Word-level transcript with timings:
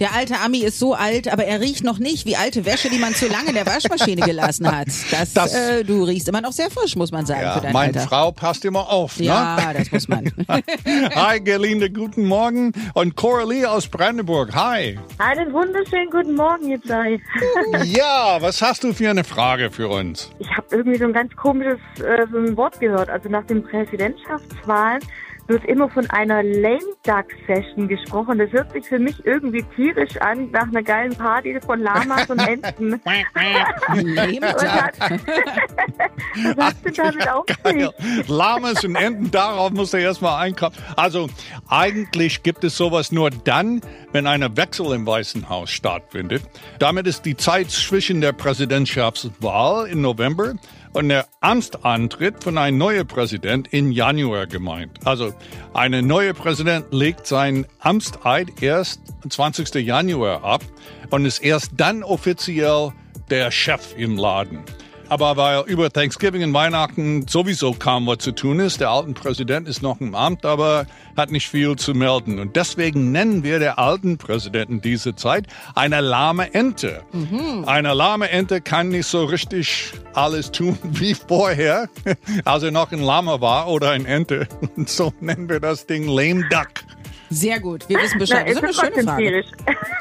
Der 0.00 0.14
alte 0.14 0.38
Ami 0.38 0.58
ist 0.58 0.78
so 0.78 0.94
alt, 0.94 1.26
aber 1.26 1.44
er 1.44 1.60
riecht 1.60 1.82
noch 1.82 1.98
nicht 1.98 2.24
wie 2.24 2.36
alte 2.36 2.64
Wäsche, 2.64 2.88
die 2.88 2.98
man 2.98 3.14
zu 3.14 3.26
lange 3.26 3.48
in 3.48 3.54
der 3.56 3.66
Waschmaschine 3.66 4.22
gelassen 4.22 4.70
hat. 4.70 4.86
Das, 5.10 5.32
Das- 5.34 5.52
äh, 5.54 5.82
du 5.84 6.04
riechst 6.04 6.28
immer 6.28 6.40
noch 6.40 6.52
sehr 6.52 6.70
frisch, 6.70 6.94
muss 6.94 7.10
man 7.10 7.26
sagen, 7.26 7.40
für 7.40 7.46
Ja, 7.46 7.60
dein 7.60 7.72
meine 7.72 7.94
Alter. 7.98 8.08
Frau 8.08 8.30
passt 8.30 8.64
immer 8.64 8.88
auf. 8.88 9.18
Ja, 9.18 9.56
Ne? 9.56 9.74
das 9.78 9.90
muss 9.90 10.06
man. 10.06 10.30
Hi, 11.14 11.40
Gerlinde, 11.40 11.90
guten 11.90 12.24
Morgen. 12.26 12.72
Und 12.94 13.16
Coralie 13.16 13.68
aus 13.68 13.88
Brandenburg. 13.88 14.54
Hi. 14.54 14.98
Einen 15.18 15.52
wunderschönen 15.52 16.10
guten 16.10 16.34
Morgen, 16.34 16.68
ihr 16.68 16.80
zwei. 16.82 17.18
Ja, 17.84 18.38
was 18.40 18.62
hast 18.62 18.84
du 18.84 18.92
für 18.92 19.10
eine 19.10 19.24
Frage 19.24 19.70
für 19.70 19.88
uns? 19.88 20.30
Ich 20.38 20.48
habe 20.56 20.66
irgendwie 20.70 20.98
so 20.98 21.04
ein 21.06 21.12
ganz 21.12 21.34
komisches 21.34 21.78
äh, 21.98 22.24
so 22.30 22.38
ein 22.38 22.56
Wort 22.56 22.78
gehört. 22.78 23.10
Also 23.10 23.28
nach 23.28 23.44
den 23.46 23.64
Präsidentschaftswahlen 23.64 25.02
wird 25.48 25.64
immer 25.64 25.88
von 25.88 26.08
einer 26.10 26.42
Lame 26.42 26.78
Duck 27.02 27.26
Session 27.46 27.88
gesprochen. 27.88 28.38
Das 28.38 28.52
hört 28.52 28.72
sich 28.72 28.86
für 28.86 28.98
mich 28.98 29.24
irgendwie 29.24 29.64
tierisch 29.74 30.16
an, 30.20 30.50
nach 30.50 30.68
einer 30.68 30.82
geilen 30.82 31.14
Party 31.16 31.58
von 31.64 31.80
Lamas 31.80 32.28
und 32.28 32.38
Enten. 32.38 32.90
Lame 33.94 34.46
hat, 34.46 34.94
was 36.56 36.66
hat 36.66 36.76
denn 36.84 36.94
damit 36.94 37.28
auf 37.28 37.46
sich? 37.64 38.28
Lamas 38.28 38.84
und 38.84 38.94
Enten, 38.94 39.30
darauf 39.30 39.70
muss 39.72 39.94
er 39.94 40.00
erstmal 40.00 40.44
einkaufen. 40.44 40.76
Also 40.96 41.28
eigentlich 41.68 42.42
gibt 42.42 42.64
es 42.64 42.76
sowas 42.76 43.10
nur 43.10 43.30
dann, 43.30 43.80
wenn 44.12 44.26
ein 44.26 44.56
Wechsel 44.56 44.92
im 44.92 45.06
Weißen 45.06 45.48
Haus 45.48 45.70
stattfindet. 45.70 46.42
Damit 46.78 47.06
ist 47.06 47.24
die 47.24 47.36
Zeit 47.36 47.70
zwischen 47.70 48.20
der 48.20 48.32
Präsidentschaftswahl 48.32 49.88
im 49.88 50.02
November 50.02 50.54
und 50.98 51.10
der 51.10 51.28
Amtsantritt 51.40 52.42
von 52.42 52.58
einem 52.58 52.76
neuen 52.76 53.06
Präsident 53.06 53.72
im 53.72 53.92
Januar 53.92 54.48
gemeint. 54.48 54.98
Also 55.04 55.32
ein 55.72 55.92
neuer 56.04 56.32
Präsident 56.32 56.86
legt 56.92 57.24
seinen 57.24 57.66
Amtseid 57.78 58.60
erst 58.60 59.00
am 59.22 59.30
20. 59.30 59.76
Januar 59.76 60.42
ab 60.42 60.64
und 61.10 61.24
ist 61.24 61.38
erst 61.38 61.70
dann 61.76 62.02
offiziell 62.02 62.92
der 63.30 63.52
Chef 63.52 63.94
im 63.96 64.16
Laden. 64.16 64.64
Aber 65.08 65.36
weil 65.36 65.64
über 65.66 65.90
Thanksgiving 65.90 66.42
und 66.44 66.54
Weihnachten 66.54 67.26
sowieso 67.26 67.72
kaum 67.72 68.06
was 68.06 68.18
zu 68.18 68.32
tun 68.32 68.60
ist, 68.60 68.80
der 68.80 68.90
alten 68.90 69.14
Präsident 69.14 69.66
ist 69.66 69.82
noch 69.82 70.00
im 70.00 70.14
Amt, 70.14 70.44
aber 70.44 70.86
hat 71.16 71.30
nicht 71.30 71.48
viel 71.48 71.76
zu 71.76 71.94
melden. 71.94 72.38
Und 72.38 72.56
deswegen 72.56 73.10
nennen 73.10 73.42
wir 73.42 73.58
der 73.58 73.78
alten 73.78 74.18
Präsidenten 74.18 74.80
diese 74.80 75.14
Zeit 75.14 75.46
eine 75.74 76.00
lahme 76.00 76.52
Ente. 76.54 77.02
Eine 77.66 77.94
lahme 77.94 78.30
Ente 78.30 78.60
kann 78.60 78.88
nicht 78.90 79.06
so 79.06 79.24
richtig 79.24 79.92
alles 80.12 80.50
tun 80.50 80.78
wie 80.82 81.14
vorher, 81.14 81.88
als 82.44 82.62
er 82.62 82.70
noch 82.70 82.92
ein 82.92 83.02
Lama 83.02 83.40
war 83.40 83.68
oder 83.68 83.90
ein 83.90 84.04
Ente. 84.04 84.46
Und 84.76 84.88
so 84.88 85.12
nennen 85.20 85.48
wir 85.48 85.60
das 85.60 85.86
Ding 85.86 86.06
Lame 86.06 86.48
Duck. 86.50 86.68
Sehr 87.30 87.60
gut, 87.60 87.88
wir 87.88 87.98
wissen 87.98 88.14
Na, 88.14 88.18
Bescheid. 88.20 88.46
Das 88.48 88.56
ist 88.56 88.62
eine 88.62 88.72
schöne 88.94 89.02
Frage. 89.04 89.22
tierisch. 89.22 89.46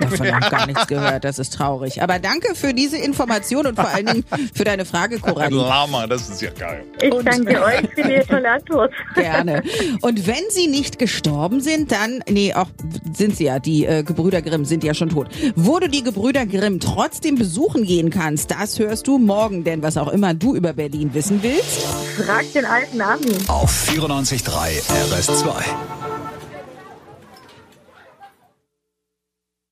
Davon 0.00 0.32
habe 0.32 0.38
ich 0.44 0.50
gar 0.50 0.66
nichts 0.66 0.86
gehört, 0.86 1.24
das 1.24 1.38
ist 1.38 1.54
traurig. 1.54 2.02
Aber 2.02 2.18
danke 2.18 2.54
für 2.54 2.72
diese 2.74 2.98
Information 2.98 3.66
und 3.66 3.76
vor 3.76 3.88
allen 3.88 4.06
Dingen 4.06 4.24
für 4.54 4.64
deine 4.64 4.84
Frage, 4.84 5.16
Ein 5.16 5.22
Coralie. 5.22 5.56
Lama, 5.68 6.06
das 6.06 6.28
ist 6.28 6.42
ja 6.42 6.50
geil. 6.50 6.84
Ich 7.00 7.12
Und- 7.12 7.26
danke 7.26 7.62
euch 7.62 7.88
für 7.94 8.02
die 8.02 8.20
tolle 8.28 8.50
Antwort. 8.50 8.92
Gerne. 9.14 9.62
Und 10.02 10.26
wenn 10.26 10.44
sie 10.50 10.66
nicht 10.68 10.98
gestorben 10.98 11.60
sind, 11.60 11.90
dann, 11.92 12.22
nee, 12.28 12.54
auch 12.54 12.68
sind 13.12 13.36
sie 13.36 13.44
ja, 13.44 13.58
die 13.58 13.84
äh, 13.86 14.02
Gebrüder 14.02 14.42
Grimm 14.42 14.64
sind 14.64 14.84
ja 14.84 14.94
schon 14.94 15.08
tot. 15.08 15.28
Wo 15.56 15.78
du 15.80 15.88
die 15.88 16.02
Gebrüder 16.02 16.46
Grimm 16.46 16.80
trotzdem 16.80 17.34
besuchen 17.36 17.84
gehen 17.84 18.10
kannst, 18.10 18.50
das 18.50 18.78
hörst 18.78 19.06
du 19.06 19.18
morgen, 19.18 19.64
denn 19.64 19.82
was 19.82 19.96
auch 19.96 20.08
immer 20.08 20.34
du 20.34 20.54
über 20.54 20.72
Berlin 20.72 21.12
wissen 21.14 21.42
willst. 21.42 21.82
Fragt 22.24 22.54
den 22.54 22.64
alten 22.64 23.00
Ami. 23.00 23.32
Auf 23.48 23.88
94.3 23.88 24.82
RS2. 25.10 25.52